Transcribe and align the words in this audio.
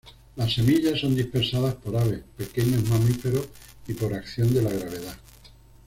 Las 0.35 0.53
semillas 0.55 0.99
son 0.99 1.15
dispersadas 1.15 1.75
por 1.75 1.95
aves, 1.95 2.23
pequeños 2.35 2.89
mamíferos, 2.89 3.47
y 3.87 3.93
por 3.93 4.15
acción 4.15 4.51
de 4.51 4.63
la 4.63 4.71
gravedad. 4.71 5.15